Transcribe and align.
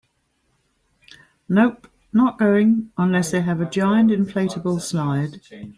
Nope, 1.47 1.87
not 2.11 2.39
going 2.39 2.91
unless 2.97 3.29
they 3.29 3.41
have 3.41 3.61
a 3.61 3.69
giant 3.69 4.09
inflatable 4.09 4.81
slide. 4.81 5.39